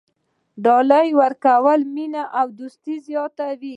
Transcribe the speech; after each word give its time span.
ډالۍ 0.63 1.09
ورکول 1.21 1.81
مینه 1.95 2.23
او 2.39 2.47
دوستي 2.59 2.95
زیاتوي. 3.07 3.69